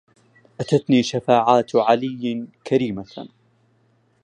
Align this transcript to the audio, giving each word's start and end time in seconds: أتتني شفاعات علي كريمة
أتتني 0.61 1.03
شفاعات 1.03 1.75
علي 1.75 2.47
كريمة 2.67 3.27